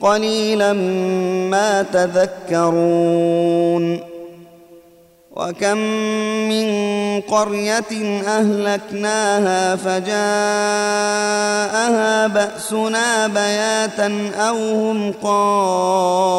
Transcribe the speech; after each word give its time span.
قليلا 0.00 0.72
ما 1.50 1.82
تذكرون. 1.82 3.38
وكم 5.38 5.78
من 6.48 6.68
قرية 7.20 8.22
أهلكناها 8.26 9.76
فجاءها 9.76 10.16
بأسنا 12.26 13.26
بياتا 13.26 14.30
أو 14.38 14.56
هم 14.56 15.12
قائلون. 15.22 16.38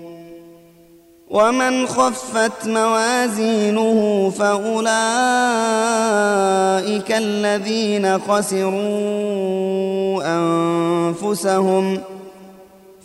ومن 1.31 1.87
خفت 1.87 2.67
موازينه 2.67 4.29
فأولئك 4.39 4.91
الذين 7.11 8.19
خسروا 8.19 10.21
أنفسهم 10.25 11.99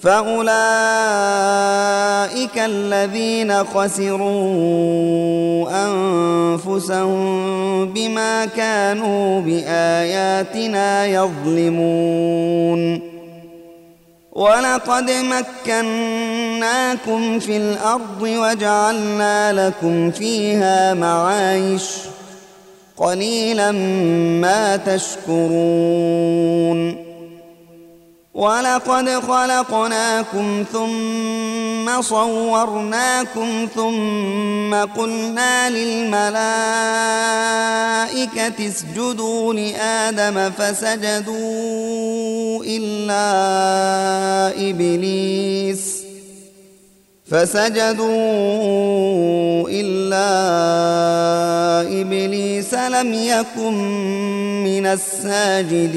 فأولئك 0.00 0.56
الذين 2.58 3.64
خسروا 3.64 4.26
أنفسهم 5.86 7.92
بما 7.92 8.44
كانوا 8.44 9.40
بآياتنا 9.40 11.06
يظلمون 11.06 13.05
ولقد 14.36 15.10
مكناكم 15.66 17.38
في 17.38 17.56
الأرض 17.56 18.22
وجعلنا 18.22 19.52
لكم 19.52 20.10
فيها 20.10 20.94
معايش 20.94 21.90
قليلا 22.96 23.72
ما 24.42 24.76
تشكرون 24.76 26.26
ولقد 28.36 29.08
خلقناكم 29.08 30.64
ثم 30.72 32.02
صورناكم 32.02 33.68
ثم 33.74 34.74
قلنا 34.74 35.70
للملائكة 35.70 36.36
اسجدوا 38.68 39.54
لآدم 39.54 40.50
فسجدوا 40.50 41.34
إلا 42.66 43.26
إبليس 44.70 46.02
فسجدوا 47.30 48.08
إلا 49.68 50.30
إبليس 52.00 52.74
لم 52.74 53.14
يكن 53.14 53.74
من 54.64 54.86
الساجدين 54.86 55.96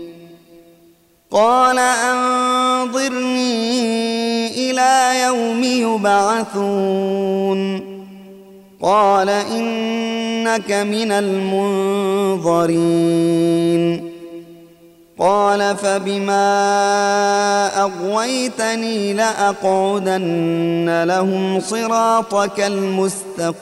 قال 1.31 1.79
أنظرني 1.79 3.51
إلى 4.71 5.23
يوم 5.25 5.63
يبعثون. 5.63 7.81
قال 8.81 9.29
إنك 9.29 10.71
من 10.71 11.11
المنظرين. 11.11 12.61
قال 15.19 15.77
فبما 15.77 16.51
أغويتني 17.81 19.13
لأقعدن 19.13 21.03
لهم 21.03 21.59
صراطك 21.59 22.59
المستقيم. 22.59 23.61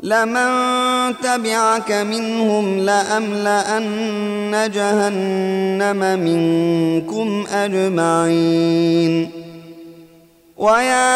لمن 0.00 1.14
تبعك 1.22 1.92
منهم 1.92 2.78
لأملأن 2.78 4.70
جهنم 4.74 6.20
منكم 6.20 7.46
أجمعين. 7.52 9.30
ويا 10.56 11.06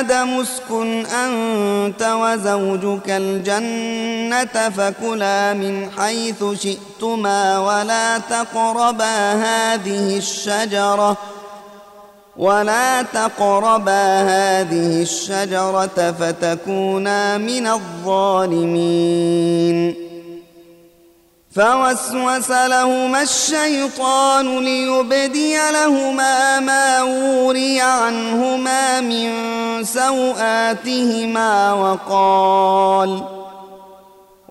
آدم 0.00 0.40
اسكن 0.40 1.06
أنت 1.06 2.02
وزوجك 2.02 3.10
الجنة 3.10 4.68
فكلا 4.68 5.54
من 5.54 5.90
حيث 5.98 6.44
شئتما 6.62 7.58
ولا 7.58 8.18
تقربا 8.18 9.32
هذه 9.32 10.16
الشجرة 10.16 11.16
ولا 12.36 13.02
تقربا 13.02 14.20
هذه 14.22 15.02
الشجرة 15.02 16.14
فتكونا 16.20 17.38
من 17.38 17.66
الظالمين 17.66 19.14
فوسوس 21.54 22.50
لهما 22.50 23.22
الشيطان 23.22 24.58
ليبدي 24.58 25.56
لهما 25.70 26.60
ما 26.60 27.02
وري 27.02 27.80
عنهما 27.80 29.00
من 29.00 29.30
سوآتهما 29.84 31.72
وقال 31.72 33.33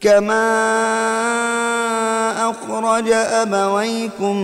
كما 0.00 0.40
أخرج 2.50 3.12
أبويكم 3.12 4.36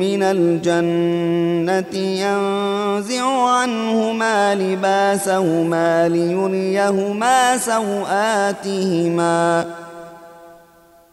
من 0.00 0.22
الجنة 0.22 2.00
ينزع 2.00 3.48
عنهما 3.48 4.54
لباسهما 4.54 6.08
ليريهما 6.08 7.58
سوآتهما 7.58 9.66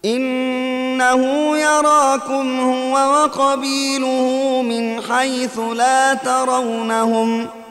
إنه 0.05 1.21
يراكم 1.57 2.59
هو 2.59 2.93
وقبيله 2.93 4.61
من 4.61 5.01
حيث 5.01 5.59
لا 5.59 6.13
ترونهم 6.13 7.45
ۖ 7.45 7.62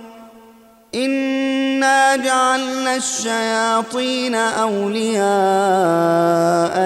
إنا 0.95 2.17
جعلنا 2.17 2.97
الشياطين 2.97 4.35
أولياء 4.35 5.23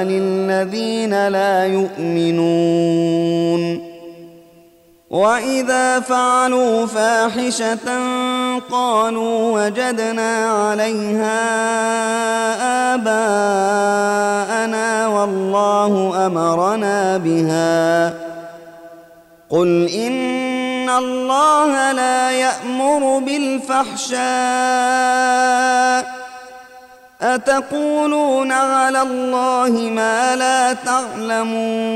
للذين 0.04 1.28
لا 1.28 1.66
يؤمنون 1.66 3.16
وإذا 5.10 6.00
فعلوا 6.00 6.86
فاحشة 6.86 7.98
قالوا 8.70 9.64
وجدنا 9.64 10.46
عليها 10.46 11.34
آباءنا 12.94 14.26
والله 15.08 16.26
أمرنا 16.26 17.16
بها 17.16 18.14
قل 19.50 19.88
إن 19.88 20.55
إن 20.86 20.92
الله 20.92 21.92
لا 21.92 22.30
يأمر 22.30 23.18
بالفحشاء 23.18 24.16
أتقولون 27.20 28.52
على 28.52 29.02
الله 29.02 29.70
ما 29.70 30.36
لا 30.36 30.72
تعلمون 30.72 31.86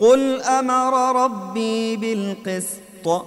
قل 0.00 0.42
أمر 0.42 1.24
ربي 1.24 1.96
بالقسط 1.96 3.24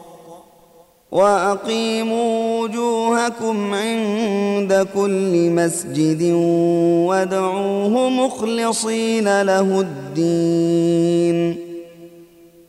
وأقيموا 1.12 2.62
وجوهكم 2.62 3.74
عند 3.74 4.88
كل 4.96 5.50
مسجد 5.50 6.24
وادعوه 7.08 8.10
مخلصين 8.10 9.42
له 9.42 9.80
الدين 9.82 11.67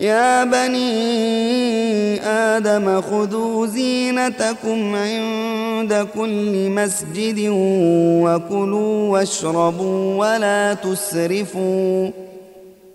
يا 0.00 0.44
بني 0.44 2.20
آدم 2.24 3.00
خذوا 3.00 3.66
زينتكم 3.66 4.94
عند 4.94 6.08
كل 6.14 6.70
مسجد 6.70 7.46
وكلوا 8.24 9.08
واشربوا 9.12 10.14
ولا 10.16 10.74
تسرفوا 10.74 12.10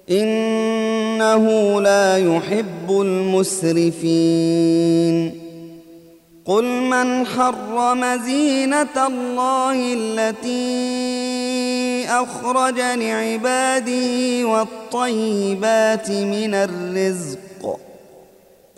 إنه 0.10 1.82
لا 1.82 2.18
يحب 2.18 2.90
المسرفين. 2.90 4.66
قل 6.46 6.66
من 6.66 7.26
حرم 7.26 8.06
زينة 8.26 9.08
الله 9.08 9.94
التي 9.94 11.06
أخرج 12.06 12.80
لعباده 12.80 14.46
والطيبات 14.46 16.12
من 16.12 16.54
الرزق. 16.54 17.80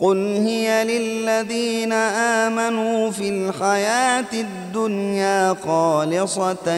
قل 0.00 0.16
هي 0.46 0.84
للذين 0.84 1.92
آمنوا 1.92 3.10
في 3.10 3.28
الحياة 3.28 4.32
الدنيا 4.32 5.56
خالصة 5.66 6.76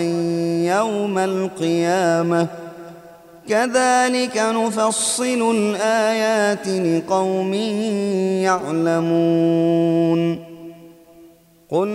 يوم 0.64 1.19
القيامة. 1.19 2.47
كذلك 3.49 4.37
نفصل 4.37 5.57
الآيات 5.57 6.69
لقوم 6.69 7.54
يعلمون. 8.45 10.45
قل 11.71 11.88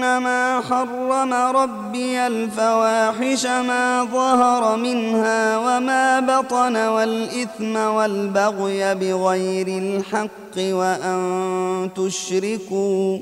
إنما 0.00 0.60
حرم 0.60 1.32
ربي 1.34 2.26
الفواحش 2.26 3.46
ما 3.46 4.04
ظهر 4.12 4.76
منها 4.76 5.58
وما 5.58 6.20
بطن 6.20 6.76
والإثم 6.76 7.76
والبغي 7.76 8.94
بغير 8.94 9.68
الحق 9.68 10.56
وأن 10.58 11.90
تشركوا 11.96 13.18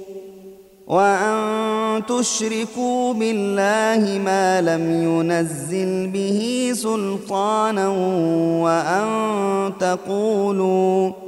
وأن 0.86 2.02
تشركوا 2.06 3.14
بالله 3.14 4.18
ما 4.18 4.60
لم 4.60 5.02
ينزل 5.02 6.06
به 6.06 6.70
سلطانا 6.74 7.88
وأن 8.62 9.08
تقولوا 9.80 11.27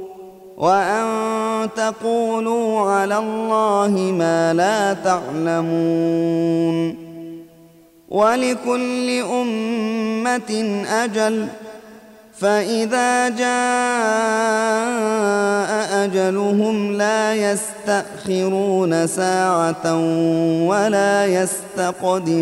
وأن 0.61 1.69
تقولوا 1.75 2.91
على 2.91 3.17
الله 3.17 3.89
ما 4.17 4.53
لا 4.53 4.93
تعلمون 4.93 6.95
ولكل 8.09 9.09
أمة 9.31 10.83
أجل 10.89 11.47
فإذا 12.39 13.29
جاء 13.29 13.51
أجلهم 16.05 16.97
لا 16.97 17.33
يستأخرون 17.33 19.07
ساعة 19.07 19.95
ولا 20.67 21.25
يستقدمون 21.25 22.41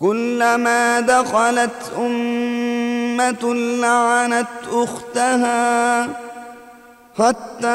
كلما 0.00 1.00
دخلت 1.00 1.92
أمة 1.98 3.54
لعنت 3.54 4.46
أختها 4.72 6.02
حتى 7.18 7.66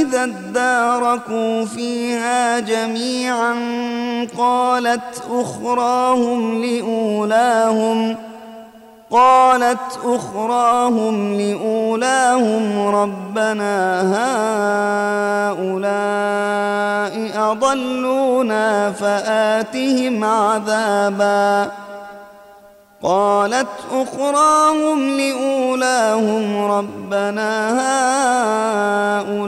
إذا 0.00 0.24
اداركوا 0.24 1.64
فيها 1.64 2.58
جميعا 2.60 3.54
قالت 4.38 5.22
أخراهم 5.30 6.64
لأولاهم 6.64 8.16
قالت 9.10 9.98
أخراهم 10.04 11.34
لأولاهم 11.34 12.86
ربنا 12.88 14.00
هؤلاء 15.54 17.14
أضلونا 17.52 18.92
فآتهم 18.92 20.24
عذابا 20.24 21.72
قالت 23.04 23.68
أخراهم 23.92 25.10
لأولاهم 25.10 26.56
ربنا 26.56 27.70
هؤلاء 29.20 29.44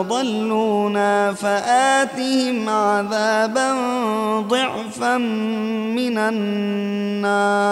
أضلونا 0.00 1.32
فآتهم 1.32 2.68
عذابا 2.68 3.74
ضعفا 4.40 5.18
من 5.18 6.18
النار. 6.18 7.64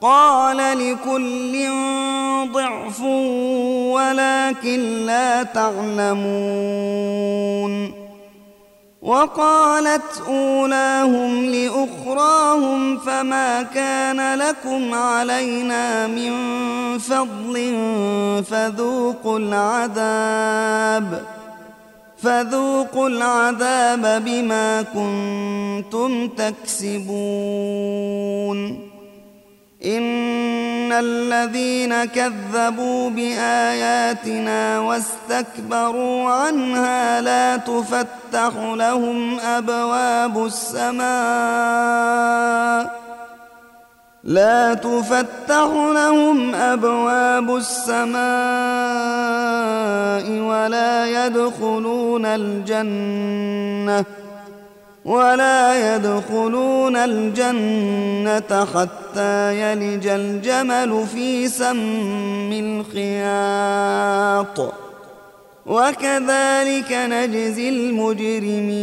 قال 0.00 0.56
لكل 0.56 1.68
ضعف 2.52 3.00
ولكن 3.90 5.06
لا 5.06 5.42
تعلمون. 5.42 7.02
وقالت 9.02 10.22
أولاهم 10.28 11.44
لأخراهم 11.46 11.91
فما 13.22 13.62
كان 13.62 14.38
لكم 14.38 14.94
علينا 14.94 16.06
من 16.06 16.32
فضل 16.98 17.54
فذوقوا 18.50 19.38
العذاب 19.38 21.22
فذوقوا 22.22 23.08
العذاب 23.08 24.24
بما 24.24 24.82
كنتم 24.82 26.28
تكسبون 26.28 27.22
ان 29.84 30.92
الذين 30.92 32.04
كذبوا 32.04 33.10
باياتنا 33.10 34.80
واستكبروا 34.80 36.30
عنها 36.30 37.20
لا 37.20 37.56
تفتح 37.56 38.52
لهم 38.56 39.40
ابواب 39.40 40.46
السماء 40.46 41.02
لا 44.24 44.74
تفتح 44.74 45.68
لهم 45.94 46.54
أبواب 46.54 47.56
السماء 47.56 48.22
ولا 50.40 51.26
يدخلون 51.26 52.26
الجنة 52.26 54.04
ولا 55.04 55.94
يدخلون 55.94 56.96
الجنة 56.96 58.66
حتى 58.74 59.60
يلج 59.60 60.06
الجمل 60.06 61.06
في 61.14 61.48
سم 61.48 62.52
الخياط. 62.92 64.72
وكذلك 65.66 66.92
نجزي 66.92 67.68
المجرمين. 67.68 68.82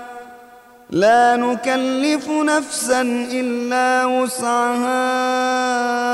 لا 0.91 1.35
نكلف 1.35 2.29
نفسا 2.29 3.01
إلا 3.31 4.05
وسعها. 4.05 4.99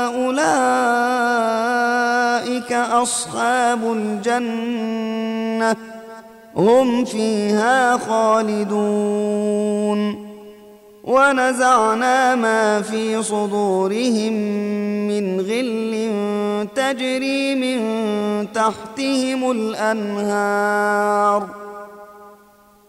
أولئك 0.06 0.32
أصحاب 2.72 3.92
الجنة. 3.92 5.76
هم 6.56 7.04
فيها 7.04 7.96
خالدون. 7.96 9.48
ونزعنا 11.04 12.34
ما 12.34 12.82
في 12.82 13.22
صدورهم 13.22 14.32
من 15.08 15.40
غل 15.40 16.08
تجري 16.76 17.54
من 17.54 17.80
تحتهم 18.52 19.50
الأنهار. 19.50 21.67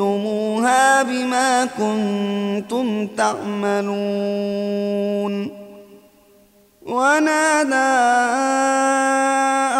أورثتموها 0.00 1.02
بما 1.02 1.64
كنتم 1.64 3.06
تعملون 3.16 3.98
ونادى 6.86 7.74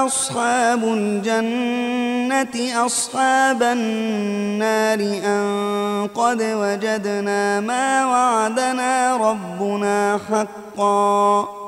أصحاب 0.06 0.84
الجنة 0.84 2.86
أصحاب 2.86 3.62
النار 3.62 5.00
أن 5.24 6.08
قد 6.14 6.42
وجدنا 6.42 7.60
ما 7.60 8.06
وعدنا 8.06 9.16
ربنا 9.16 10.18
حقا 10.30 11.67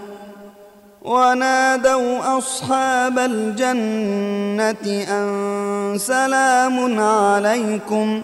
ونادوا 1.01 2.37
أصحاب 2.37 3.19
الجنة 3.19 5.03
أن 5.09 5.97
سلام 5.97 6.99
عليكم 6.99 8.23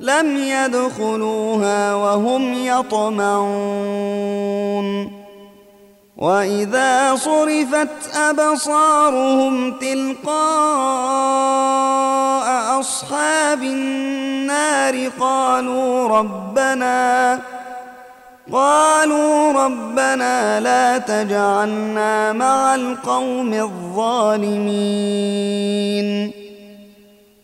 لم 0.00 0.36
يدخلوها 0.36 1.94
وهم 1.94 2.54
يطمعون 2.54 4.00
وإذا 6.16 7.16
صرفت 7.16 8.16
أبصارهم 8.16 9.72
تلقاء 9.78 10.40
أصحاب 12.80 13.62
النار 13.62 15.08
قالوا 15.20 16.08
ربنا 16.08 17.40
قالوا 18.52 19.52
ربنا 19.52 20.60
لا 20.60 20.98
تجعلنا 20.98 22.32
مع 22.32 22.74
القوم 22.74 23.54
الظالمين. 23.54 24.90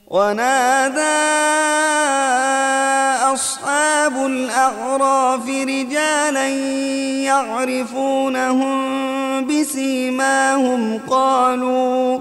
ونادى 0.07 1.27
أصحاب 3.35 4.27
الأعراف 4.27 5.49
رجالا 5.49 6.49
يعرفونهم 7.25 8.77
بسيماهم 9.47 11.01
قالوا 11.11 12.21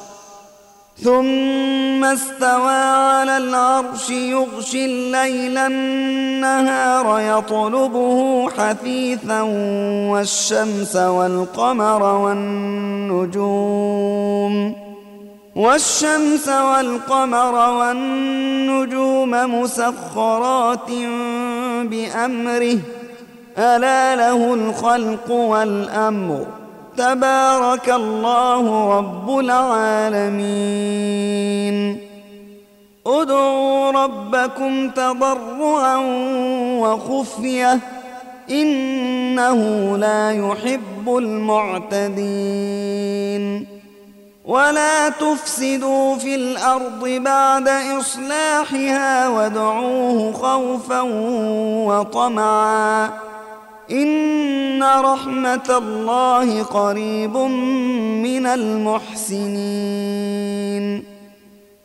ثم 1.03 2.03
استوى 2.03 2.73
على 2.73 3.37
العرش 3.37 4.09
يغشي 4.09 4.85
الليل 4.85 5.57
النهار 5.57 7.19
يطلبه 7.19 8.49
حثيثا 8.49 9.41
والشمس 10.11 10.95
والقمر 10.95 12.03
والنجوم 13.23 13.75
والشمس 15.55 16.47
والقمر 16.47 17.69
والنجوم 17.69 19.31
مسخرات 19.61 20.91
بأمره 21.83 22.77
ألا 23.57 24.15
له 24.15 24.53
الخلق 24.53 25.31
والأمر 25.31 26.60
تبارك 26.97 27.89
الله 27.89 28.97
رب 28.97 29.39
العالمين. 29.39 30.51
ادعوا 33.07 33.91
ربكم 33.91 34.89
تضرعا 34.89 35.97
وخفية 36.79 37.79
إنه 38.51 39.57
لا 39.97 40.31
يحب 40.31 41.17
المعتدين. 41.17 42.11
ولا 44.45 45.09
تفسدوا 45.09 46.15
في 46.15 46.35
الأرض 46.35 47.07
بعد 47.09 47.67
إصلاحها 47.99 49.29
وادعوه 49.29 50.31
خوفا 50.31 51.01
وطمعا. 51.87 53.09
إن 53.91 54.83
رحمة 54.83 55.69
الله 55.69 56.63
قريب 56.63 57.37
من 57.37 58.45
المحسنين. 58.45 60.01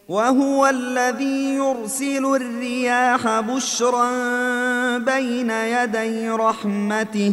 وهو 0.08 0.66
الذي 0.66 1.54
يرسل 1.54 2.36
الرياح 2.36 3.40
بشرا 3.40 4.08
بين 4.98 5.50
يدي 5.50 6.30
رحمته. 6.30 7.32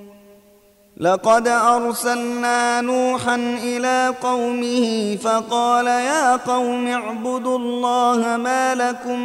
لقد 1.01 1.47
أرسلنا 1.47 2.81
نوحا 2.81 3.35
إلى 3.63 4.13
قومه 4.23 5.15
فقال 5.15 5.87
يا 5.87 6.35
قوم 6.35 6.87
اعبدوا 6.87 7.57
الله 7.57 8.37
ما 8.37 8.75
لكم 8.75 9.19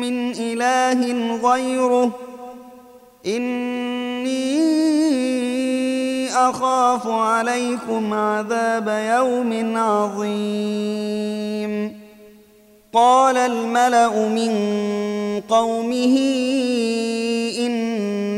من 0.00 0.30
إله 0.30 1.36
غيره 1.36 2.10
إني 3.26 4.70
أخاف 6.30 7.06
عليكم 7.06 8.14
عذاب 8.14 8.88
يوم 8.88 9.76
عظيم. 9.76 11.30
قال 12.92 13.36
الملأ 13.36 14.28
من 14.28 14.52
قومه 15.48 16.16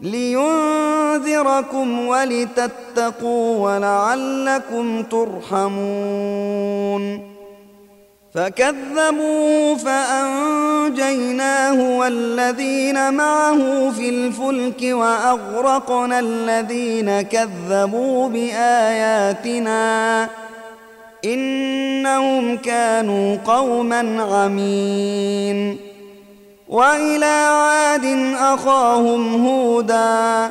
لينذركم 0.00 1.98
ولتتقوا 2.06 3.58
ولعلكم 3.58 5.02
ترحمون 5.02 5.74
فكذبوه 8.34 9.76
فأنجيناه 9.76 11.38
والذين 11.98 13.14
معه 13.14 13.90
في 13.90 14.08
الفلك 14.08 14.82
وأغرقنا 14.82 16.18
الذين 16.18 17.22
كذبوا 17.22 18.28
بآياتنا 18.28 19.74
إنهم 21.24 22.56
كانوا 22.56 23.36
قوما 23.46 24.22
عمين 24.22 25.78
وإلى 26.68 27.24
عاد 27.24 28.34
أخاهم 28.38 29.46
هودا 29.46 30.50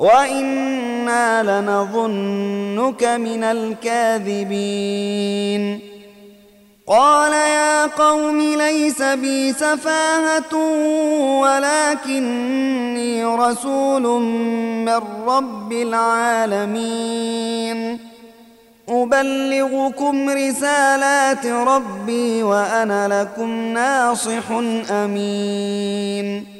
وإنا 0.00 1.42
لنظنك 1.42 3.04
من 3.04 3.44
الكاذبين 3.84 5.00
قال 6.86 7.32
يا 7.32 7.86
قوم 7.86 8.40
ليس 8.40 9.02
بي 9.02 9.52
سفاهة 9.52 10.54
ولكني 11.40 13.24
رسول 13.24 14.02
من 14.84 15.00
رب 15.26 15.72
العالمين 15.72 17.30
أبلغكم 18.88 20.30
رسالات 20.30 21.46
ربي 21.46 22.42
وأنا 22.42 23.22
لكم 23.22 23.50
ناصح 23.72 24.50
أمين 24.90 26.59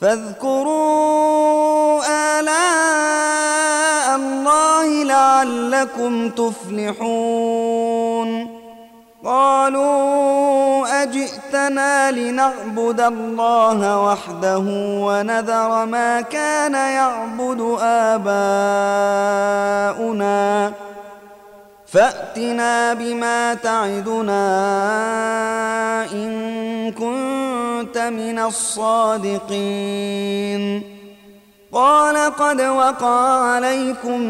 فاذكروا 0.00 1.54
آلاء 2.40 4.16
الله 4.16 5.04
لعلكم 5.04 6.30
تفلحون. 6.30 7.74
قالوا 9.24 11.02
أجئتنا 11.02 12.10
لنعبد 12.10 13.00
الله 13.00 14.00
وحده 14.02 14.64
ونذر 15.06 15.84
ما 15.84 16.20
كان 16.20 16.74
يعبد 16.74 17.78
آباؤنا. 17.80 18.32
فأتنا 21.94 22.94
بما 22.94 23.54
تعدنا 23.54 24.42
إن 26.12 26.92
كنت 26.92 27.98
من 27.98 28.38
الصادقين. 28.38 29.74
قال 31.72 32.16
قد 32.16 32.60
وقع 32.60 33.40
عليكم 33.40 34.20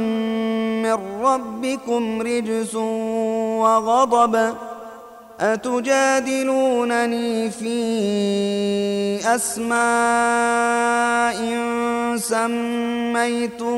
من 0.82 0.98
ربكم 1.22 2.22
رجس 2.22 2.74
وغضب 3.64 4.54
أتجادلونني 5.40 7.30
في 7.50 7.74
أسماء 9.34 9.74
سميتموها 12.16 13.74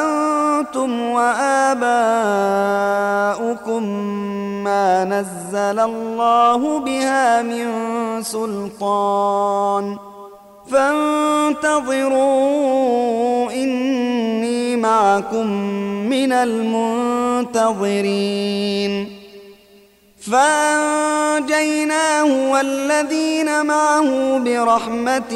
أنتم 0.02 1.02
وآباؤكم 1.02 2.38
ما 4.68 5.04
نزل 5.04 5.80
الله 5.80 6.80
بها 6.80 7.42
من 7.42 7.68
سلطان. 8.24 9.98
فانتظروا 10.72 12.22
إني 13.52 14.76
معكم 14.76 15.48
من 16.10 16.32
المنتظرين. 16.32 17.98
فأنجيناه 20.32 22.52
والذين 22.52 23.66
معه 23.66 24.38
برحمة 24.38 25.34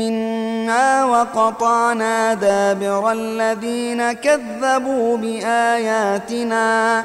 منا 0.00 1.04
وقطعنا 1.04 2.34
دابر 2.34 3.12
الذين 3.12 4.12
كذبوا 4.12 5.16
بآياتنا. 5.16 7.04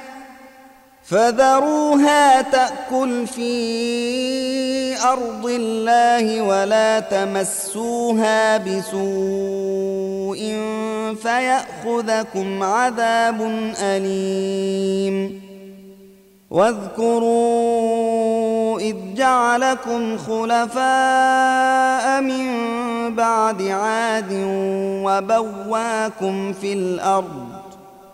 فذروها 1.11 2.41
تأكل 2.41 3.27
في 3.27 3.51
أرض 5.03 5.45
الله 5.45 6.41
ولا 6.41 6.99
تمسوها 6.99 8.57
بسوء 8.57 10.37
فيأخذكم 11.21 12.63
عذاب 12.63 13.41
أليم. 13.81 15.41
واذكروا 16.51 17.99
إذ 18.79 18.95
جعلكم 19.15 20.17
خلفاء 20.17 22.21
من 22.21 22.45
بعد 23.15 23.61
عاد 23.61 24.31
وبواكم 25.05 26.53
في 26.53 26.73
الأرض 26.73 27.60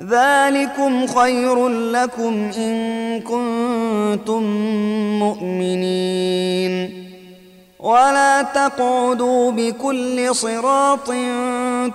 ذلكم 0.00 1.06
خير 1.06 1.68
لكم 1.68 2.50
إن 2.58 3.20
كنتم 3.20 4.42
مؤمنين. 5.18 7.04
ولا 7.78 8.42
تقعدوا 8.42 9.50
بكل 9.52 10.34
صراط 10.34 11.12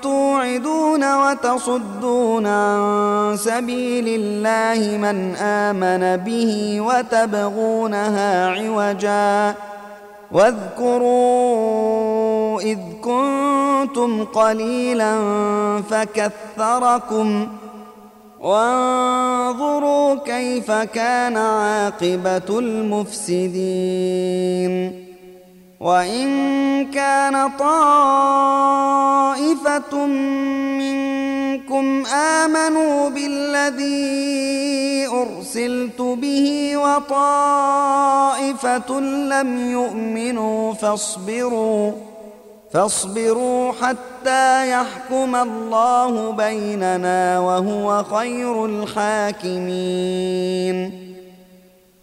توعدون 0.04 1.16
وتصدون 1.16 2.48
عن 2.48 3.38
سبيل 3.38 4.06
الله 4.08 4.98
من 4.98 5.36
آمن 5.36 6.18
به 6.24 6.82
وتبغونها 6.82 8.48
عوجا. 8.48 9.56
واذكروا 10.32 11.02
إذ 12.62 12.78
كنتم 13.02 14.24
قليلا 14.24 15.18
فكثركم 15.90 17.48
ۖ 17.66 17.69
وانظروا 18.42 20.16
كيف 20.16 20.72
كان 20.72 21.38
عاقبة 21.38 22.60
المفسدين. 22.60 23.90
وإن 25.80 26.92
كان 26.92 27.50
طائفة 27.60 27.96
منكم 30.80 32.06
آمنوا 32.06 33.10
بالذي 33.10 35.08
أرسلت 35.08 36.02
به 36.02 36.78
وطائفة 36.78 37.80
لم 39.00 39.72
يؤمنوا 39.72 40.74
فاصبروا. 40.74 42.09
فاصبروا 42.74 43.72
حتى 43.82 44.72
يحكم 44.72 45.36
الله 45.36 46.32
بيننا 46.32 47.40
وهو 47.40 48.04
خير 48.04 48.66
الحاكمين. 48.66 50.30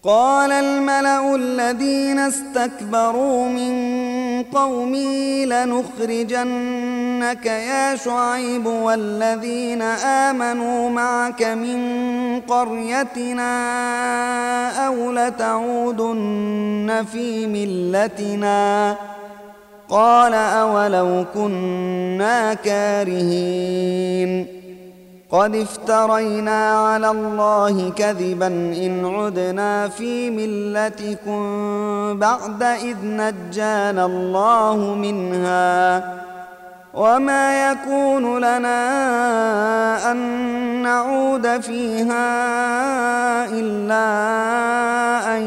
قال 0.04 0.52
الملأ 0.52 1.34
الذين 1.34 2.18
استكبروا 2.18 3.48
من 3.48 3.76
قومي 4.42 5.46
لنخرجنك 5.46 7.46
يا 7.46 7.96
شعيب 7.96 8.66
والذين 8.66 9.82
آمنوا 9.82 10.90
معك 10.90 11.42
من 11.42 11.80
قريتنا 12.40 13.56
أو 14.86 15.12
لتعودن 15.12 17.04
في 17.12 17.46
ملتنا. 17.46 18.96
قال 19.90 20.34
أولو 20.34 21.24
كنا 21.34 22.54
كارهين. 22.54 24.46
قد 25.30 25.54
افترينا 25.54 26.70
على 26.70 27.10
الله 27.10 27.90
كذبا 27.90 28.46
إن 28.46 29.06
عدنا 29.06 29.88
في 29.88 30.30
ملتكم 30.30 31.38
بعد 32.18 32.62
إذ 32.62 32.96
نجانا 33.02 34.06
الله 34.06 34.76
منها. 34.76 36.25
وما 36.96 37.70
يكون 37.70 38.38
لنا 38.38 38.80
أن 40.12 40.16
نعود 40.82 41.60
فيها 41.60 42.28
إلا 43.44 44.08
أن 45.36 45.42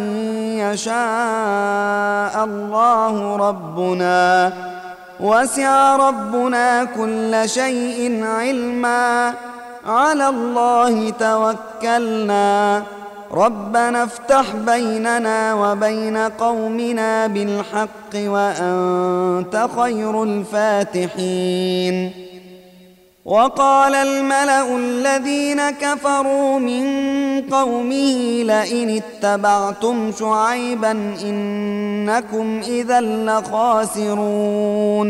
يشاء 0.57 2.45
الله 2.45 3.35
ربنا. 3.35 4.53
وسع 5.19 5.95
ربنا 5.95 6.83
كل 6.83 7.49
شيء 7.49 8.25
علما. 8.25 9.33
على 9.87 10.29
الله 10.29 11.09
توكلنا. 11.09 12.83
ربنا 13.31 14.03
افتح 14.03 14.55
بيننا 14.55 15.53
وبين 15.53 16.17
قومنا 16.17 17.27
بالحق 17.27 18.15
وأنت 18.15 19.67
خير 19.77 20.23
الفاتحين. 20.23 22.11
وقال 23.25 23.95
الملأ 23.95 24.77
الذين 24.77 25.69
كفروا 25.69 26.59
من 26.59 26.85
قومه 27.41 28.43
لئن 28.43 29.01
اتبعتم 29.01 30.11
شعيبا 30.19 30.91
إنكم 31.23 32.61
إذا 32.67 33.01
لخاسرون. 33.01 35.09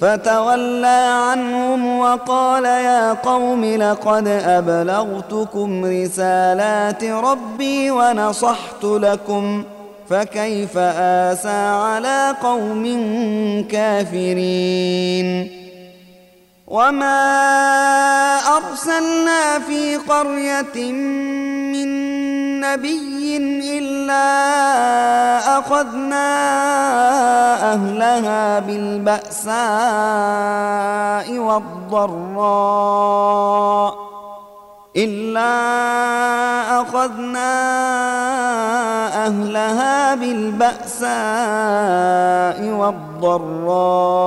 فتولى 0.00 1.10
عنهم 1.30 1.98
وقال 1.98 2.64
يا 2.64 3.12
قوم 3.12 3.64
لقد 3.64 4.28
أبلغتكم 4.28 5.84
رسالات 5.84 7.04
ربي 7.04 7.90
ونصحت 7.90 8.84
لكم 8.84 9.64
فكيف 10.10 10.78
آسى 10.98 11.48
على 11.48 12.34
قوم 12.42 12.84
كافرين 13.70 15.50
وما 16.66 17.18
أرسلنا 18.56 19.58
في 19.58 19.96
قرية 19.96 20.92
نبي 22.64 23.36
إلا 23.78 24.24
أخذنا 25.58 26.28
أهلها 27.72 28.58
بالبأساء 28.58 29.54
والضراء 31.38 32.74
إلا 34.96 35.50
أخذنا 36.80 37.54
أهلها 39.26 40.14
بالبأساء 40.14 41.08
والضراء 43.24 44.22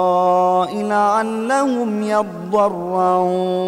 لعلهم 0.76 2.04
يضرعون 2.04 3.68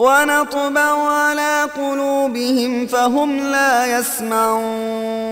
ونطبع 0.00 1.08
على 1.12 1.68
قلوبهم 1.76 2.86
فهم 2.86 3.38
لا 3.38 3.98
يسمعون. 3.98 5.28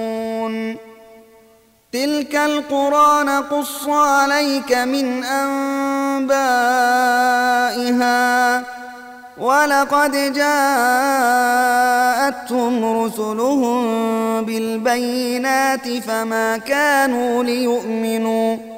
تلك 1.92 2.36
القرى 2.36 3.24
نقص 3.24 3.88
عليك 3.88 4.72
من 4.72 5.24
أنبائها 5.24 6.28
ولقد 9.38 10.32
جاءتهم 10.32 11.54
رسلهم 13.04 13.84
بالبينات 14.44 15.88
فما 15.88 16.56
كانوا 16.58 17.44
ليؤمنوا. 17.44 18.77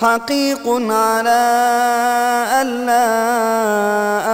حقيق 0.00 0.64
على 0.90 1.42
ألا 2.62 3.06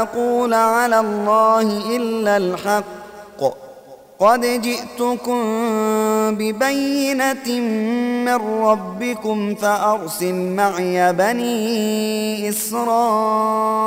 أقول 0.03 0.55
على 0.55 1.01
الله 1.01 1.97
إلا 1.97 2.37
الحق. 2.37 2.87
قد 4.19 4.41
جئتكم 4.41 5.43
ببينة 6.41 7.61
من 8.25 8.39
ربكم 8.65 9.55
فأرسل 9.55 10.35
معي 10.35 11.13
بني 11.13 12.49
إسرائيل. 12.49 13.87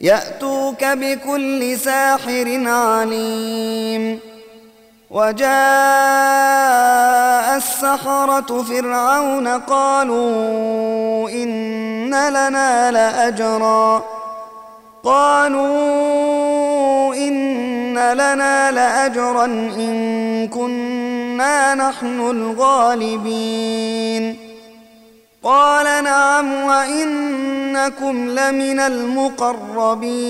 يأتوك 0.00 0.84
بكل 0.84 1.78
ساحر 1.78 2.62
عليم. 2.66 4.20
وجاء 5.10 5.50
السحرة 7.56 8.62
فرعون 8.62 9.48
قالوا 9.48 11.30
إن 11.30 12.28
لنا 12.28 12.90
لأجرا. 12.90 14.04
قالوا 15.04 17.14
إن 17.14 18.12
لنا 18.12 18.70
لأجرا 18.70 19.44
إن 19.44 20.48
كنا 20.48 21.74
نحن 21.74 22.30
الغالبين. 22.30 24.36
قال 25.44 26.04
نعم 26.04 26.64
وإنكم 26.64 28.30
لمن 28.30 28.80
المقربين. 28.80 30.20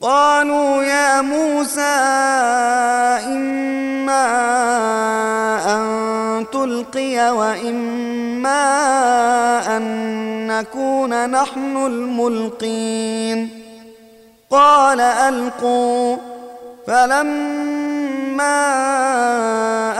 قالوا 0.00 0.82
يا 0.82 1.20
موسى 1.20 1.80
إما 3.26 4.26
أن 5.74 6.46
تلقي 6.52 7.30
وإما 7.30 8.56
أن 9.76 9.82
نكون 10.46 11.30
نحن 11.30 11.76
الملقين. 11.86 13.48
قال 14.50 15.00
ألقوا. 15.00 16.31
فلما 16.86 18.62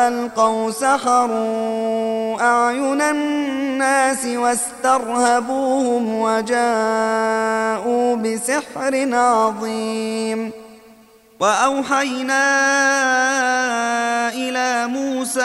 ألقوا 0.08 0.70
سحروا 0.70 2.40
أعين 2.40 3.02
الناس 3.02 4.26
واسترهبوهم 4.26 6.14
وجاءوا 6.14 8.16
بسحر 8.16 9.14
عظيم 9.14 10.50
وأوحينا 11.40 12.42
إلى 14.34 14.86
موسى 14.86 15.42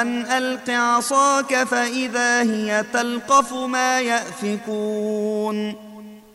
أن 0.00 0.26
ألق 0.26 0.70
عصاك 0.70 1.64
فإذا 1.64 2.42
هي 2.42 2.84
تلقف 2.92 3.52
ما 3.52 4.00
يأفكون 4.00 5.74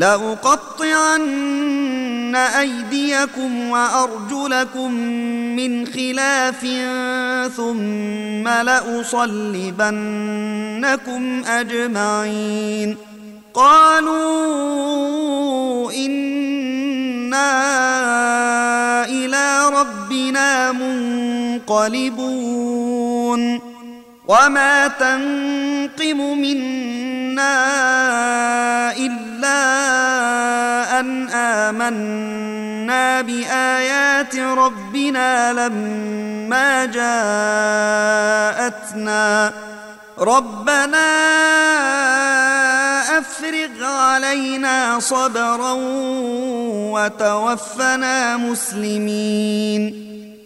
لأقطعن 0.00 1.20
أيديكم 2.36 3.70
وأرجلكم 3.70 4.94
من 5.56 5.86
خلاف 5.86 6.60
ثم 7.56 8.48
لأصلبنكم 8.48 9.92
أجمعين. 11.46 12.96
قالوا 13.54 14.32
إنا 15.92 17.50
إلى 19.04 19.68
ربنا 19.68 20.72
منقلبون. 20.72 22.40
وما 24.28 24.88
تنقم 24.88 26.38
منا 26.38 27.56
إلا 28.96 29.19
أن 31.00 31.28
آمنا 31.28 33.20
بآيات 33.20 34.36
ربنا 34.36 35.52
لما 35.52 36.84
جاءتنا. 36.84 38.20
ربنا 40.18 41.10
أفرغ 43.18 43.84
علينا 43.84 45.00
صبرا 45.00 45.72
وتوفنا 46.92 48.36
مسلمين. 48.36 50.10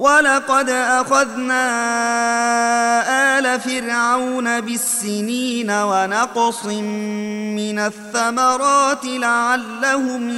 ولقد 0.00 0.70
أخذنا 0.70 1.68
آل 3.38 3.60
فرعون 3.60 4.60
بالسنين 4.60 5.70
ونقص 5.70 6.64
من 6.64 7.78
الثمرات 7.78 9.04
لعلهم 9.04 10.30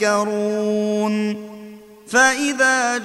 يذكرون 0.00 1.12
فإذا 2.08 2.98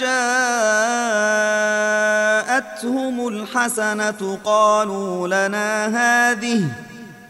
جاءتهم 2.73 3.27
الحسنة 3.27 4.39
قالوا 4.45 5.27
لنا 5.27 5.87
هذه 5.87 6.63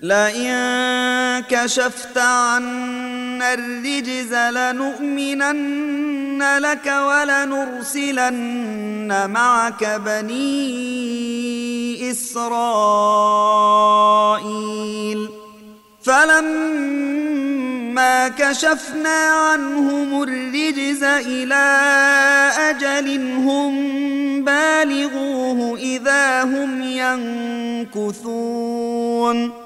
لئن 0.00 1.42
كشفت 1.50 2.18
عنا 2.18 3.54
الرجز 3.54 4.34
لنؤمنن 4.34 5.96
لك 6.58 6.86
ولنرسلن 6.86 8.30
معك 9.30 10.00
بني 10.04 10.66
إسرائيل. 12.10 13.56
فلما 16.02 17.48
كشفنا 18.28 19.28
عنهم 19.28 20.22
الرجز 20.22 21.04
إلى 21.04 21.80
أجل 22.58 23.20
هم 23.36 23.74
بالغوه 24.44 25.78
إذا 25.78 26.42
هم 26.42 26.82
ينكثون. 27.94 29.65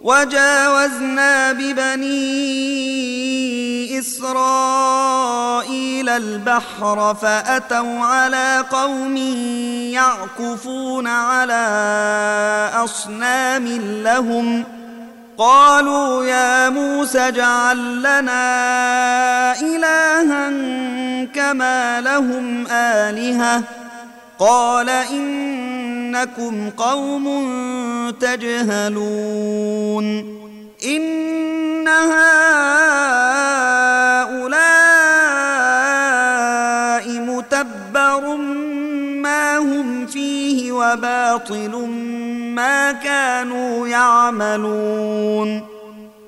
وجاوزنا 0.00 1.52
ببني 1.52 2.58
إسرائيل 3.98 5.28
البحر 6.08 7.14
فأتوا 7.14 8.00
على 8.00 8.64
قوم 8.70 9.16
يعكفون 9.92 11.06
على 11.06 11.64
أصنام 12.74 13.66
لهم 14.02 14.64
قالوا 15.38 16.24
يا 16.24 16.68
موسى 16.68 17.18
اجعل 17.18 17.98
لنا 17.98 19.60
إلها 19.60 20.50
كما 21.34 22.00
لهم 22.00 22.66
آلهة 22.66 23.62
قال 24.38 24.88
إنكم 24.88 26.70
قوم 26.70 27.26
تجهلون 28.20 30.04
إن 30.86 31.88
هؤلاء 31.88 32.28
متبر 37.20 38.36
ما 39.22 39.58
هم 39.58 40.06
فيه 40.06 40.72
وباطل 40.72 41.88
ما 42.54 42.92
كانوا 42.92 43.88
يعملون 43.88 45.77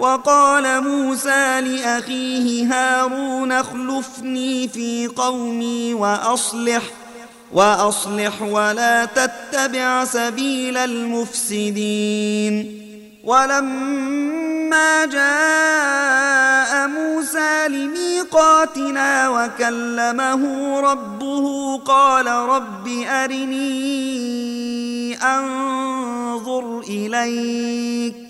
وقال 0.00 0.84
موسى 0.84 1.60
لأخيه 1.60 2.66
هارون 2.66 3.52
اخلفني 3.52 4.68
في 4.68 5.06
قومي 5.06 5.94
وأصلح 5.94 6.82
ۖ 6.82 6.84
وأصلح 7.52 8.42
ولا 8.42 9.04
تتبع 9.04 10.04
سبيل 10.04 10.76
المفسدين. 10.76 12.80
ولما 13.24 15.06
جاء 15.06 16.88
موسى 16.88 17.68
لميقاتنا 17.68 19.28
وكلمه 19.28 20.80
ربه 20.80 21.76
قال 21.78 22.26
رب 22.26 22.88
أرني 23.06 25.16
أنظر 25.22 26.80
إليك. 26.80 28.29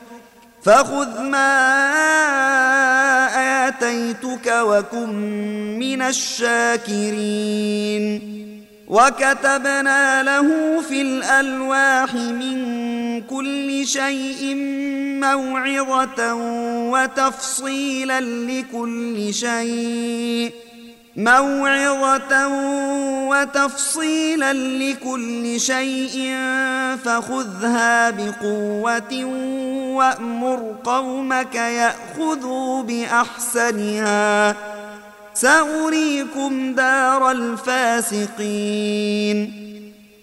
فخذ 0.63 1.21
ما 1.21 1.67
آتيتك 3.67 4.47
وكن 4.47 5.09
من 5.79 6.01
الشاكرين. 6.01 7.31
وكتبنا 8.87 10.23
له 10.23 10.81
في 10.81 11.01
الألواح 11.01 12.13
من 12.13 13.21
كل 13.21 13.87
شيء 13.87 14.55
موعظة 15.21 16.33
وتفصيلا 16.91 18.21
لكل 18.21 19.33
شيء. 19.33 20.51
موعظة 21.15 22.47
وتفصيلا 23.27 24.53
لكل 24.53 25.59
شيء 25.59 26.35
فخذها 27.05 28.09
بقوة 28.09 29.25
وأمر 29.95 30.75
قومك 30.83 31.55
يأخذوا 31.55 32.83
بأحسنها. 32.83 34.55
سأريكم 35.33 36.73
دار 36.73 37.31
الفاسقين. 37.31 38.51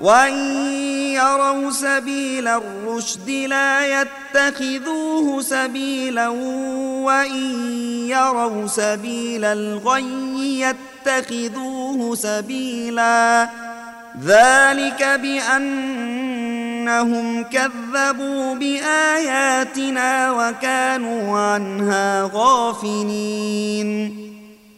وإن 0.00 0.34
يروا 1.12 1.70
سبيل 1.70 2.48
الرشد 2.48 3.30
لا 3.30 4.00
يتخذوه 4.00 5.42
سبيلا 5.42 6.28
وإن 6.28 7.56
يروا 8.08 8.66
سبيل 8.66 9.44
الغي 9.44 10.60
يتخذوه 10.60 12.14
سبيلا 12.14 13.48
ذلك 14.24 15.20
بأنهم 15.22 16.72
كذبوا 17.44 18.54
بآياتنا 18.54 20.30
وكانوا 20.30 21.38
عنها 21.38 22.30
غافلين 22.34 24.29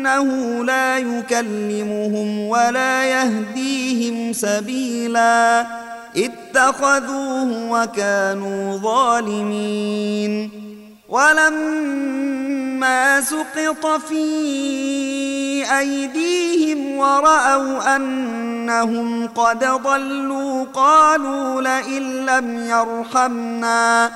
إنه 0.00 0.64
لا 0.64 0.98
يكلمهم 0.98 2.38
ولا 2.48 3.04
يهديهم 3.04 4.32
سبيلا. 4.32 5.66
اتخذوه 6.16 7.70
وكانوا 7.70 8.76
ظالمين. 8.76 10.50
ولما 11.08 12.40
سقط 13.20 13.86
في 14.08 14.24
أيديهم 15.78 16.96
ورأوا 16.96 17.96
أنهم 17.96 19.26
قد 19.26 19.64
ضلوا 19.64 20.64
قالوا 20.74 21.62
لئن 21.62 22.26
لم 22.26 22.66
يرحمنا. 22.68 24.10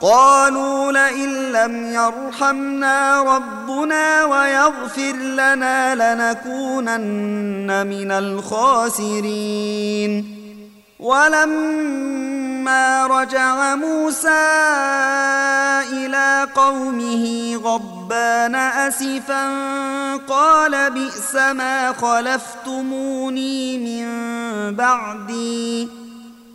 قالوا 0.00 0.92
لئن 0.92 1.52
لم 1.52 1.92
يرحمنا 1.92 3.22
ربنا 3.22 4.24
ويغفر 4.24 5.12
لنا 5.12 5.94
لنكونن 5.94 7.86
من 7.86 8.10
الخاسرين. 8.10 9.56
ولما 11.00 13.06
رجع 13.06 13.74
موسى 13.74 14.46
إلى 15.92 16.48
قومه 16.54 17.56
غضبان 17.56 18.54
أسفا 18.54 19.46
قال 20.16 20.90
بئس 20.90 21.34
ما 21.34 21.92
خلفتموني 21.92 23.78
من 23.78 24.06
بعدي. 24.76 25.88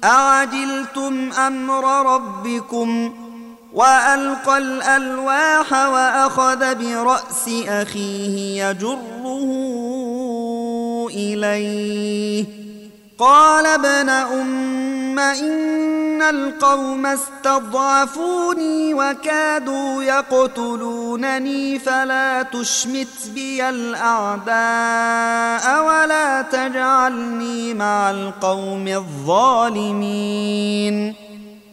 أعجلتم 0.04 1.30
أمر 1.48 2.16
ربكم؟ 2.16 3.14
وألقى 3.74 4.58
الألواح 4.58 5.74
وأخذ 5.74 6.76
برأس 6.76 7.50
أخيه 7.68 8.66
يجره 8.66 9.48
إليه. 11.10 12.46
قال 13.20 13.66
ابن 13.66 14.10
أم 14.10 15.20
إن 15.20 16.22
القوم 16.22 17.06
استضعفوني 17.06 18.94
وكادوا 18.94 20.04
يقتلونني 20.04 21.80
فلا 21.80 22.44
تشمت 22.44 23.30
بي 23.36 23.70
الأعداء 23.70 24.56
ولا 25.86 26.42
تجعلني 26.42 27.74
مع 27.74 28.12
القوم 28.12 28.88
الظالمين. 28.88 30.02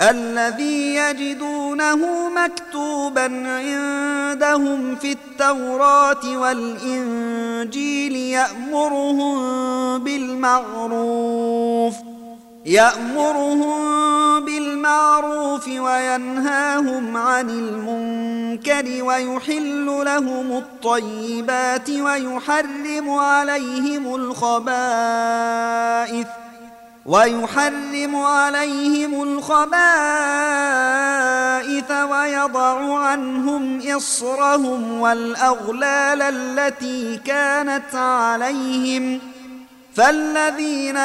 الذي 0.00 0.94
يجدونه 0.94 2.28
مكتوبا 2.28 3.24
عندهم 3.24 4.96
في 4.96 5.12
التوراة 5.12 6.38
والإنجيل 6.38 8.16
يأمرهم 8.16 9.38
بالمعروف 10.04 11.94
يأمرهم 12.66 13.84
بالمعروف 14.44 15.68
وينهاهم 15.68 17.16
عن 17.16 17.50
المنكر 17.50 19.04
ويحل 19.04 19.86
لهم 19.86 20.52
الطيبات 20.52 21.90
ويحرم 21.90 23.10
عليهم 23.10 24.14
الخبائث. 24.14 25.24
ويحرم 27.06 28.16
عليهم 28.16 29.22
الخبائث 29.22 29.64
ويضع 31.90 32.98
عنهم 32.98 33.82
إصرهم 33.96 35.00
والأغلال 35.00 36.22
التي 36.22 37.16
كانت 37.16 37.94
عليهم 37.94 39.20
فالذين 39.94 40.96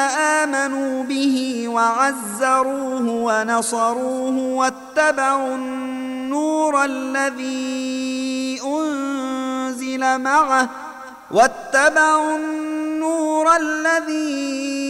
آمنوا 0.42 1.02
به 1.04 1.64
وعزروه 1.68 3.08
ونصروه 3.08 4.38
واتبعوا 4.38 5.54
النور 5.54 6.84
الذي 6.84 8.60
أنزل 8.64 10.18
معه 10.18 10.68
واتبعوا 11.30 12.36
النور 12.36 13.56
الذي 13.56 14.89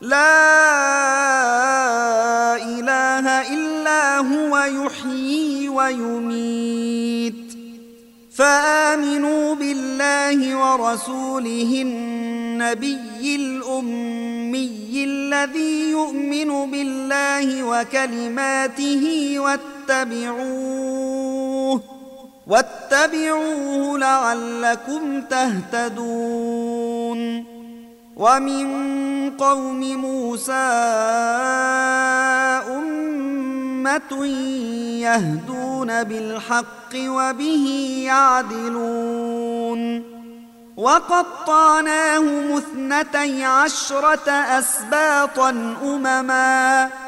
لا 0.00 0.38
إله 2.56 3.54
إلا 3.54 4.18
هو 4.18 4.58
يحيي 4.58 5.68
ويميت. 5.68 7.34
فآمنوا 8.34 9.54
بالله 9.54 10.56
ورسوله 10.56 11.82
النبي 11.82 13.36
الأمي 13.36 15.04
الذي 15.04 15.90
يؤمن 15.90 16.70
بالله 16.70 17.62
وكلماته 17.62 19.34
واتبعوه 19.38 20.98
واتبعوه 22.46 23.98
لعلكم 23.98 25.22
تهتدون. 25.22 26.38
ومن 28.18 29.30
قوم 29.30 29.80
موسى 29.96 30.52
أمة 32.76 34.26
يهدون 35.00 36.04
بالحق 36.04 36.94
وبه 36.94 37.94
يعدلون. 38.06 40.02
وقطعناهم 40.76 42.56
اثنتي 42.56 43.44
عشرة 43.44 44.30
أسباطا 44.30 45.50
أمماً. 45.82 47.07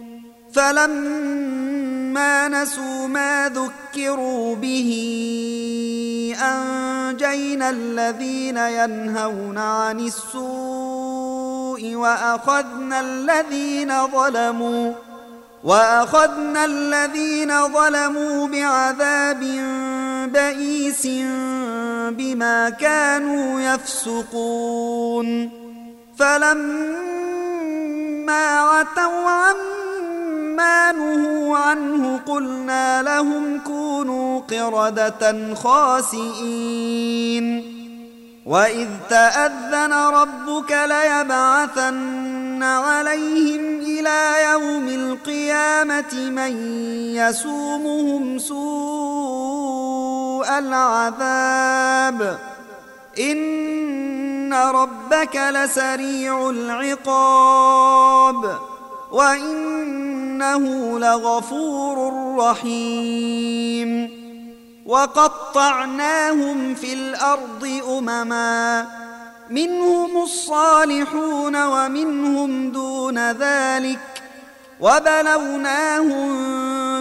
فلما 0.53 2.47
نسوا 2.47 3.07
ما 3.07 3.49
ذكروا 3.49 4.55
به 4.55 4.91
أنجينا 6.41 7.69
الذين 7.69 8.57
ينهون 8.57 9.57
عن 9.57 9.99
السوء 9.99 11.95
وأخذنا 11.95 12.99
الذين 12.99 14.07
ظلموا 14.07 14.93
وأخذنا 15.63 16.65
الذين 16.65 17.67
ظلموا 17.67 18.47
بعذاب 18.47 19.39
بئيس 20.33 21.07
بما 22.17 22.69
كانوا 22.69 23.61
يفسقون 23.61 25.49
فلما 26.17 27.19
عتوا 28.59 29.29
عما 29.29 29.90
ما 30.61 30.91
نهوا 30.91 31.57
عنه 31.57 32.19
قلنا 32.27 33.01
لهم 33.01 33.59
كونوا 33.59 34.39
قردة 34.39 35.55
خاسئين. 35.55 37.45
وإذ 38.45 38.87
تأذن 39.09 39.93
ربك 39.93 40.71
ليبعثن 40.71 42.63
عليهم 42.63 43.79
إلى 43.79 44.33
يوم 44.51 44.87
القيامة 44.87 46.13
من 46.13 46.57
يسومهم 47.15 48.39
سوء 48.39 50.59
العذاب. 50.59 52.39
إن 53.19 54.53
ربك 54.53 55.35
لسريع 55.35 56.49
العقاب. 56.49 58.70
وإنه 59.11 60.99
لغفور 60.99 62.13
رحيم. 62.37 64.21
وقطعناهم 64.85 66.75
في 66.75 66.93
الأرض 66.93 67.81
أمما 67.97 68.87
منهم 69.49 70.23
الصالحون 70.23 71.65
ومنهم 71.65 72.71
دون 72.71 73.31
ذلك. 73.31 73.99
وبلوناهم 74.79 76.31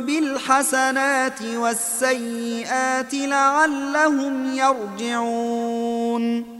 بالحسنات 0.00 1.42
والسيئات 1.42 3.14
لعلهم 3.14 4.54
يرجعون. 4.54 6.59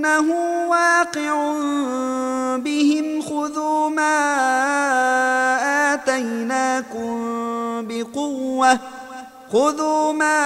أنه 0.00 0.28
واقع 0.68 1.56
بهم 2.56 3.22
خذوا 3.22 3.88
ما 3.88 4.16
آتيناكم 5.94 7.10
بقوة 7.88 8.78
خذوا 9.52 10.12
ما 10.12 10.40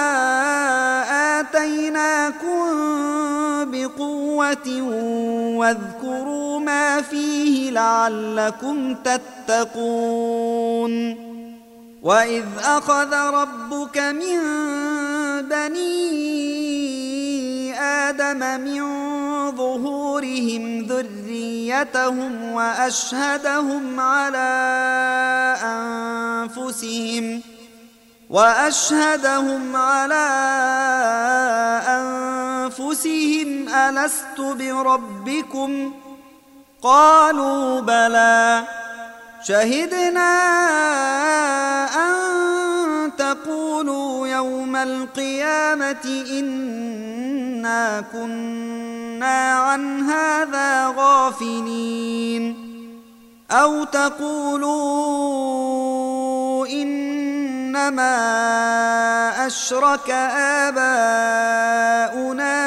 آتيناكم 1.39 2.65
بقوة 3.71 4.81
واذكروا 5.57 6.59
ما 6.59 7.01
فيه 7.01 7.71
لعلكم 7.71 8.95
تتقون. 9.47 10.45
وإذ 12.03 12.45
أخذ 12.63 13.13
ربك 13.13 13.97
من 13.97 14.39
بني 15.41 16.35
آدم 17.79 18.61
من 18.61 19.14
ظهورهم 19.51 20.81
ذريتهم 20.81 22.51
وأشهدهم 22.51 23.99
على 23.99 24.55
أنفسهم 25.63 27.41
وأشهدهم 28.29 29.75
على 29.75 30.27
أنفسهم 31.87 33.69
ألست 33.69 34.39
بربكم؟ 34.39 35.93
قالوا 36.81 37.81
بلى. 37.81 38.63
شهدنا 39.43 40.31
أن 41.95 42.15
تقولوا 43.17 44.27
يوم 44.27 44.75
القيامة 44.75 46.25
إنا 46.31 48.03
كنا 48.13 48.94
عن 49.23 50.01
هذا 50.01 50.93
غافلين. 50.97 52.65
أو 53.51 53.83
تقولوا 53.83 54.75
إنما 56.67 58.17
أشرك 59.47 60.09
آباؤنا 60.69 60.83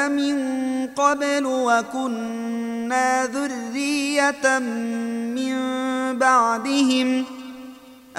من 0.07 0.39
قبل 0.87 1.45
وكنا 1.45 3.25
ذرية 3.25 4.59
من 4.59 5.55
بعدهم 6.19 7.23
ۖ. 7.23 7.25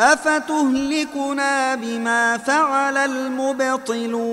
أفتهلكنا 0.00 1.74
بما 1.74 2.38
فعل 2.38 2.96
المبطلون. 2.96 4.30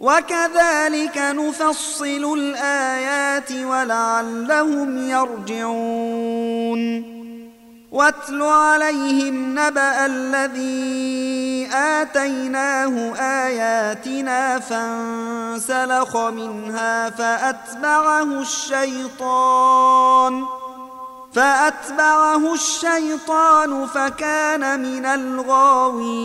وكذلك 0.00 1.18
نفصل 1.18 2.38
الآيات 2.38 3.52
ولعلهم 3.52 5.10
يرجعون. 5.10 7.04
واتل 7.92 8.42
عليهم 8.42 9.58
نبأ 9.58 10.06
الذي 10.06 11.68
آتيناه 11.72 13.14
آياتنا 13.20 14.58
فانسلخ 14.58 16.16
منها 16.16 17.10
فأتبعه 17.10 18.40
الشيطان 18.40 20.44
ۖ 20.60 20.64
فأتبعه 21.34 22.54
الشيطان 22.54 23.86
فكان 23.86 24.80
من 24.80 25.06
الغاوين. 25.06 26.24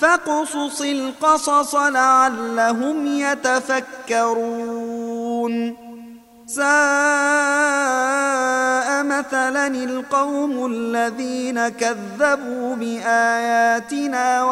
فاقصص 0.00 0.80
القصص 0.80 1.74
لعلهم 1.74 3.06
يتفكرون. 3.06 4.56
ساء 6.46 6.66
مثلا 9.04 9.66
القوم 9.66 10.72
الذين 10.72 11.68
كذبوا 11.68 12.74
بآياتنا 12.74 14.44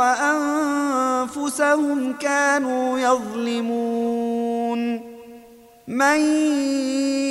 وأنفسهم 1.23 2.13
كانوا 2.13 2.99
يظلمون. 2.99 5.01
من 5.89 6.21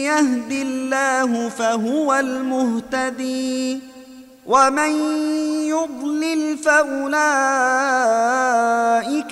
يهد 0.06 0.52
الله 0.52 1.50
فهو 1.50 2.14
المهتدي 2.14 3.80
ومن 4.46 4.92
يضلل 5.84 6.58
فأولئك 6.58 7.04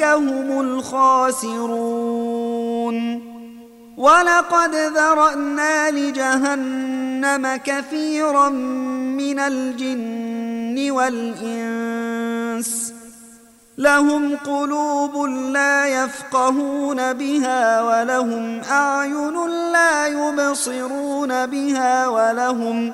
هم 0.04 0.62
الخاسرون. 0.62 1.72
ولقد 3.98 4.76
ذرأنا 4.76 5.92
لجهنم 5.92 7.60
كثيرا 7.66 8.50
من 8.50 9.40
الجن 9.40 10.92
والإنس. 10.92 12.22
لهم 13.78 14.38
قلوب 14.38 15.26
لا 15.28 16.04
يفقهون 16.04 17.14
بها 17.14 17.82
ولهم 17.82 18.62
أعين 18.72 19.48
لا 19.72 20.08
يبصرون 20.08 21.46
بها 21.46 22.08
ولهم 22.08 22.94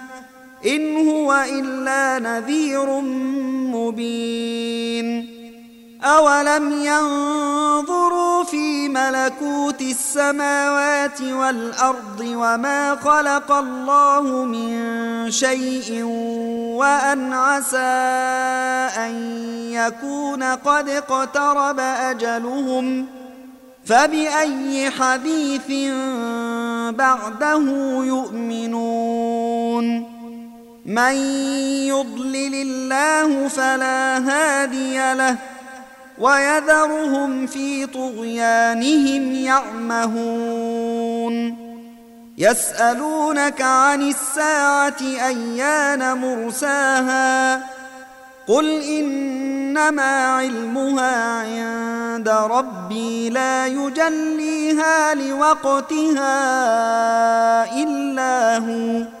إن 0.65 1.09
هو 1.09 1.45
إلا 1.49 2.19
نذير 2.19 3.01
مبين. 3.75 5.41
أولم 6.03 6.71
ينظروا 6.71 8.43
في 8.43 8.89
ملكوت 8.89 9.81
السماوات 9.81 11.21
والأرض 11.21 12.19
وما 12.21 12.95
خلق 12.95 13.51
الله 13.51 14.45
من 14.45 15.31
شيء 15.31 16.03
وأن 16.77 17.33
عسى 17.33 17.77
أن 18.97 19.13
يكون 19.71 20.43
قد 20.43 20.89
اقترب 20.89 21.79
أجلهم 21.79 23.07
فبأي 23.85 24.91
حديث 24.91 25.67
بعده 26.95 27.63
يؤمنون؟ 28.03 29.31
من 30.85 31.13
يضلل 31.87 32.55
الله 32.55 33.47
فلا 33.47 34.17
هادي 34.17 35.13
له 35.13 35.35
ويذرهم 36.19 37.47
في 37.47 37.85
طغيانهم 37.85 39.33
يعمهون 39.33 40.61
يسألونك 42.37 43.61
عن 43.61 44.01
الساعة 44.01 44.97
أيان 45.01 46.17
مرساها 46.17 47.63
قل 48.47 48.81
إنما 48.81 50.25
علمها 50.25 51.41
عند 51.41 52.29
ربي 52.29 53.29
لا 53.29 53.67
يجليها 53.67 55.13
لوقتها 55.13 56.33
إلا 57.83 58.57
هو 58.57 59.20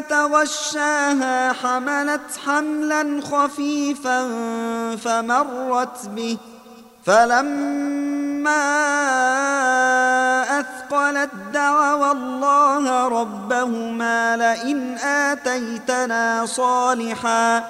تغشاها 0.00 1.52
حملت 1.52 2.20
حملا 2.46 3.20
خفيفا 3.32 4.28
فمرت 4.96 6.06
به. 6.06 6.38
فلما 7.06 8.80
أثقلت 10.60 11.30
دعوا 11.52 12.12
الله 12.12 13.08
ربهما 13.08 14.36
لئن 14.36 14.98
آتيتنا 14.98 16.46
صالحا. 16.46 17.64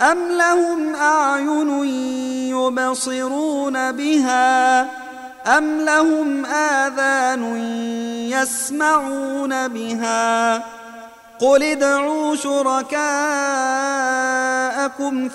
أم 0.00 0.18
لهم 0.28 0.94
أعين 0.94 1.84
يبصرون 2.50 3.92
بها 3.92 4.80
أم 5.58 5.80
لهم 5.80 6.46
آذان 6.46 7.56
يسمعون 8.30 9.68
بها 9.68 10.54
قل 11.40 11.62
ادعوا 11.62 12.36
شركاءكم 12.36 12.92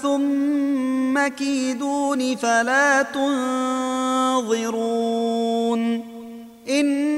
ثم 0.02 1.28
كيدون 1.28 2.36
فلا 2.36 3.02
تنظرون 3.02 4.58
إن 6.70 7.18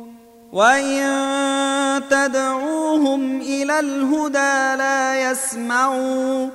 وان 0.51 2.03
تدعوهم 2.09 3.41
إلى 3.41 3.79
الهدى 3.79 4.75
لا 4.77 5.31
يسمعوا 5.31 6.49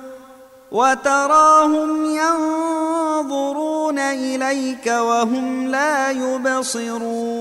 وتراهم 0.71 2.05
ينظرون 2.05 3.99
اليك 3.99 4.87
وهم 4.87 5.67
لا 5.67 6.11
يبصرون 6.11 7.37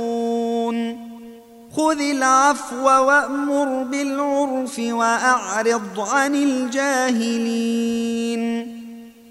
خذ 1.76 2.00
العفو 2.00 2.84
وامر 2.84 3.82
بالعرف 3.82 4.78
واعرض 4.78 6.00
عن 6.00 6.34
الجاهلين 6.34 7.96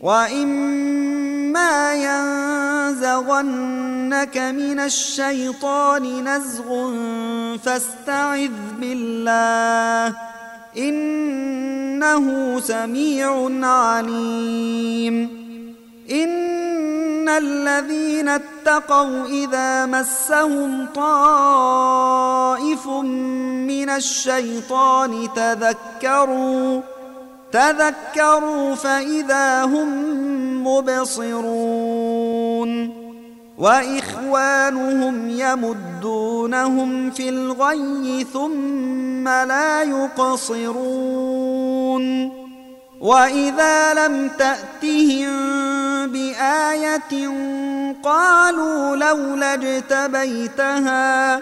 واما 0.06 1.94
ينزغنك 2.94 4.38
من 4.38 4.80
الشيطان 4.80 6.30
نزغ 6.30 6.92
فاستعذ 7.58 8.52
بالله 8.80 10.16
انه 10.78 12.60
سميع 12.60 13.50
عليم 13.68 15.46
ان 16.12 17.30
الذين 17.30 18.30
اتقوا 18.30 19.26
اذا 19.26 19.86
مسهم 19.86 20.88
طائف 20.96 22.88
من 22.88 23.90
الشيطان 23.90 25.28
تذكروا 25.36 26.82
تذكروا 27.56 28.76
فإذا 28.76 29.64
هم 29.64 29.88
مبصرون 30.68 32.26
وإخوانهم 33.58 35.30
يمدونهم 35.30 37.12
في 37.12 37.30
الغي 37.30 38.28
ثم 38.34 39.28
لا 39.28 39.84
يقصرون 39.84 41.06
وإذا 43.02 43.94
لم 43.94 44.30
تأتهم 44.30 45.32
بآية 46.08 47.30
قالوا 48.04 48.96
لولا 48.96 49.54
اجتبيتها 49.54 51.42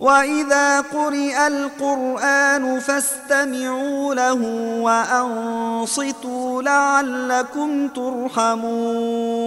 واذا 0.00 0.80
قرئ 0.80 1.46
القران 1.46 2.80
فاستمعوا 2.80 4.14
له 4.14 4.42
وانصتوا 4.82 6.62
لعلكم 6.62 7.88
ترحمون 7.88 9.38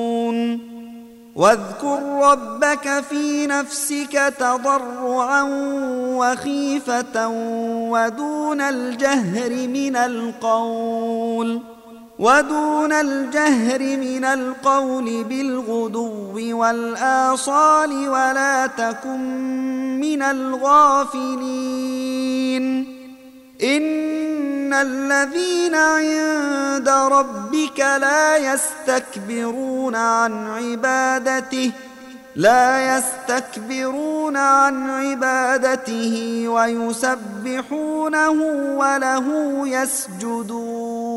واذكر 1.35 1.99
ربك 2.21 3.03
في 3.09 3.47
نفسك 3.47 4.33
تضرعا 4.39 5.41
وخيفه 6.01 7.27
ودون 7.91 8.61
الجهر 8.61 9.67
من 9.67 9.95
القول 9.95 11.61
ودون 12.21 12.93
الجهر 12.93 13.79
من 13.97 14.25
القول 14.25 15.23
بالغدو 15.23 16.57
والآصال 16.57 18.09
ولا 18.09 18.67
تكن 18.67 19.19
من 19.99 20.21
الغافلين. 20.21 21.41
إن 23.63 24.73
الذين 24.73 25.75
عند 25.75 26.89
ربك 26.89 27.79
لا 27.79 28.37
يستكبرون 28.37 29.95
عن 29.95 30.47
عبادته 30.47 31.71
لا 32.35 32.97
يستكبرون 32.97 34.37
عن 34.37 34.89
عبادته 34.89 36.43
ويسبحونه 36.47 38.29
وله 38.77 39.27
يسجدون. 39.67 41.11